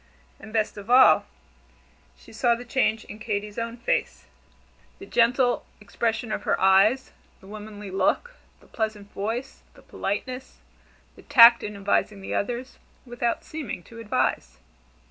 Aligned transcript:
And 0.39 0.51
best 0.51 0.77
of 0.77 0.89
all, 0.89 1.25
she 2.17 2.33
saw 2.33 2.55
the 2.55 2.65
change 2.65 3.05
in 3.05 3.19
Katy's 3.19 3.59
own 3.59 3.77
face: 3.77 4.25
the 4.97 5.05
gentle 5.05 5.63
expression 5.79 6.31
of 6.31 6.41
her 6.41 6.59
eyes, 6.59 7.11
the 7.39 7.45
womanly 7.45 7.91
look, 7.91 8.33
the 8.61 8.65
pleasant 8.65 9.11
voice, 9.11 9.61
the 9.75 9.83
politeness, 9.83 10.57
the 11.15 11.21
tact 11.21 11.61
in 11.61 11.75
advising 11.75 12.19
the 12.21 12.33
others, 12.33 12.79
without 13.05 13.43
seeming 13.43 13.83
to 13.83 13.99
advise. 13.99 14.57